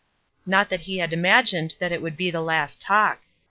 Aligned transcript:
Not 0.47 0.69
that 0.69 0.79
he 0.89 0.97
had 0.97 1.13
imagined 1.13 1.75
that 1.77 1.91
it 1.91 2.01
would 2.01 2.17
be 2.17 2.31
the 2.31 2.41
last 2.41 2.81
talk. 2.81 3.21